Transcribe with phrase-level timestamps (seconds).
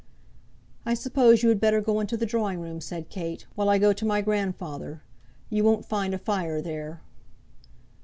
[0.83, 3.93] "I suppose you had better go into the drawing room," said Kate; "while I go
[3.93, 5.03] to my grandfather.
[5.51, 7.01] You won't find a fire there."